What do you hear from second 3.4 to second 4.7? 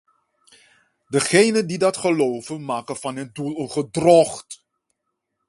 een gedrocht.